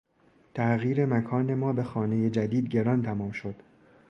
تغییر 0.53 1.05
مکان 1.05 1.53
ما 1.53 1.73
به 1.73 1.83
خانهی 1.83 2.29
جدید 2.29 2.67
گران 2.67 3.01
تمام 3.01 3.31
شد. 3.31 3.55